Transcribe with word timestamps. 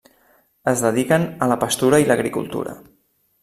Es 0.71 0.81
dediquen 0.85 1.27
a 1.47 1.49
la 1.53 1.59
pastura 1.67 2.03
i 2.05 2.11
l'agricultura. 2.11 2.77